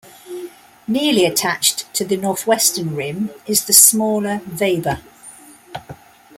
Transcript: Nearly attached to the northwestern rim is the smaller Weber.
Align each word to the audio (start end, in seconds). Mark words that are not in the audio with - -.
Nearly 0.87 1.25
attached 1.25 1.85
to 1.93 2.03
the 2.03 2.17
northwestern 2.17 2.95
rim 2.95 3.29
is 3.45 3.65
the 3.65 3.71
smaller 3.73 4.41
Weber. 4.59 4.99